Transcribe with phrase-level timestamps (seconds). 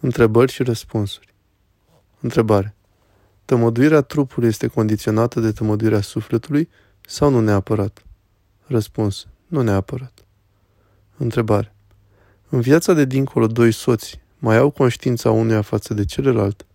[0.00, 1.34] Întrebări și răspunsuri.
[2.20, 2.74] Întrebare.
[3.44, 6.68] Tămăduirea trupului este condiționată de tămăduirea sufletului
[7.00, 8.04] sau nu neapărat?
[8.66, 9.26] Răspuns.
[9.46, 10.24] Nu neapărat.
[11.16, 11.74] Întrebare.
[12.48, 16.66] În viața de dincolo, doi soți mai au conștiința unuia față de celălalt?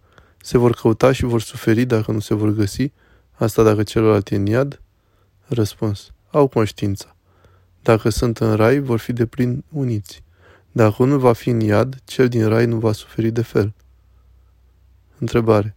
[0.42, 2.92] Se vor căuta și vor suferi dacă nu se vor găsi?
[3.32, 4.82] Asta dacă celălalt e în iad?
[5.46, 6.12] Răspuns.
[6.30, 7.16] Au conștiința.
[7.82, 10.24] Dacă sunt în rai, vor fi de plin uniți.
[10.72, 13.74] Dacă unul va fi în iad, cel din rai nu va suferi de fel.
[15.18, 15.76] Întrebare.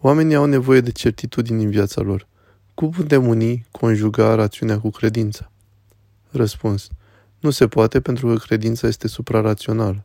[0.00, 2.26] Oamenii au nevoie de certitudini în viața lor.
[2.74, 5.50] Cum putem uni, conjuga rațiunea cu credința?
[6.30, 6.88] Răspuns.
[7.38, 10.04] Nu se poate pentru că credința este suprarațională.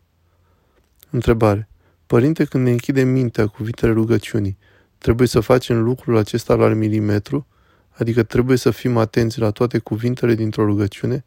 [1.10, 1.70] Întrebare.
[2.08, 4.58] Părinte, când ne închidem mintea cuvintele rugăciunii,
[4.98, 7.48] trebuie să facem lucrul acesta la milimetru?
[7.90, 11.26] Adică trebuie să fim atenți la toate cuvintele dintr-o rugăciune?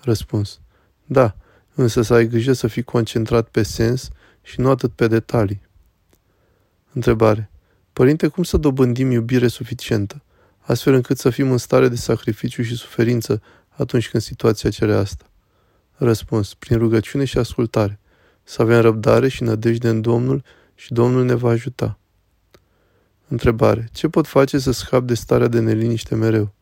[0.00, 0.60] Răspuns.
[1.06, 1.36] Da,
[1.80, 4.08] însă să ai grijă să fii concentrat pe sens
[4.42, 5.60] și nu atât pe detalii.
[6.92, 7.50] Întrebare.
[7.92, 10.22] Părinte, cum să dobândim iubire suficientă,
[10.58, 15.24] astfel încât să fim în stare de sacrificiu și suferință atunci când situația cere asta?
[15.94, 16.54] Răspuns.
[16.54, 17.98] Prin rugăciune și ascultare.
[18.42, 21.98] Să avem răbdare și nădejde în Domnul și Domnul ne va ajuta.
[23.28, 23.88] Întrebare.
[23.92, 26.54] Ce pot face să scap de starea de neliniște mereu?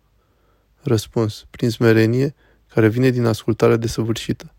[0.82, 1.46] Răspuns.
[1.50, 2.34] Prin smerenie,
[2.66, 4.52] care vine din ascultarea desăvârșită.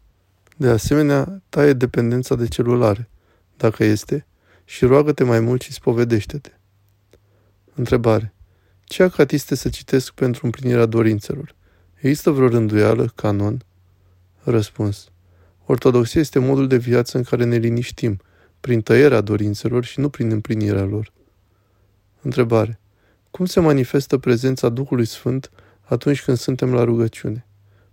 [0.60, 3.10] De asemenea, taie dependența de celulare,
[3.58, 4.26] dacă este,
[4.66, 6.52] și roagă-te mai mult și spovedește-te.
[7.74, 8.34] Întrebare.
[8.84, 11.56] Ce acat este să citesc pentru împlinirea dorințelor?
[11.96, 13.64] Există vreo rânduială, canon?
[14.44, 15.12] Răspuns.
[15.66, 18.20] Ortodoxia este modul de viață în care ne liniștim,
[18.60, 21.12] prin tăierea dorințelor și nu prin împlinirea lor.
[22.22, 22.80] Întrebare.
[23.32, 27.46] Cum se manifestă prezența Duhului Sfânt atunci când suntem la rugăciune?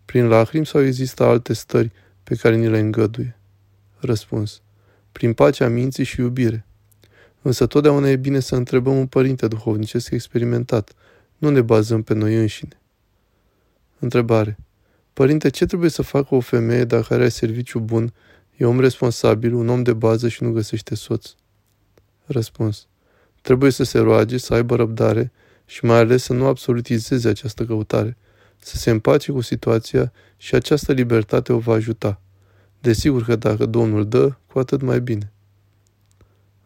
[0.05, 1.93] Prin lacrimi sau există alte stări
[2.29, 3.39] pe care ni le îngăduie?
[3.99, 4.63] Răspuns.
[5.13, 6.67] Prin pacea minții și iubire.
[7.43, 10.93] Însă totdeauna e bine să întrebăm un părinte duhovnicesc experimentat.
[11.39, 12.81] Nu ne bazăm pe noi înșine.
[13.99, 14.59] Întrebare.
[15.13, 18.13] Părinte, ce trebuie să facă o femeie dacă are serviciu bun,
[18.57, 21.31] e om responsabil, un om de bază și nu găsește soț?
[22.25, 22.87] Răspuns.
[23.43, 25.33] Trebuie să se roage, să aibă răbdare
[25.65, 28.17] și mai ales să nu absolutizeze această căutare,
[28.67, 32.21] să se împace cu situația și această libertate o va ajuta.
[32.81, 35.33] Desigur că dacă Domnul dă, cu atât mai bine.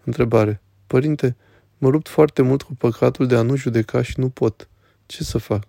[0.05, 0.63] Întrebare.
[0.87, 1.37] Părinte,
[1.79, 4.69] mă lupt foarte mult cu păcatul de a nu judeca și nu pot.
[5.07, 5.67] Ce să fac?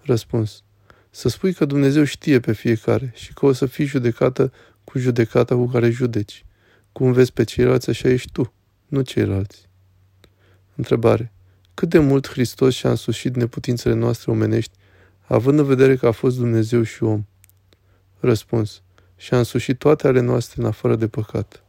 [0.00, 0.62] Răspuns.
[1.10, 4.52] Să spui că Dumnezeu știe pe fiecare și că o să fii judecată
[4.84, 6.44] cu judecata cu care judeci.
[6.92, 8.52] Cum vezi pe ceilalți, așa ești tu,
[8.86, 9.68] nu ceilalți.
[10.74, 11.32] Întrebare.
[11.74, 14.76] Cât de mult Hristos și-a însușit neputințele noastre omenești,
[15.26, 17.24] având în vedere că a fost Dumnezeu și om?
[18.20, 18.82] Răspuns.
[19.16, 21.63] Și-a însușit toate ale noastre în afară de păcat.